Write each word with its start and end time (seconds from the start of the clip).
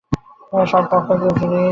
সব 0.65 0.83
অকেজো 0.91 1.29
জিনিস। 1.39 1.69